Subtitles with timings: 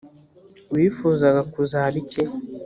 [0.73, 2.23] wifuzaga kuzaba iki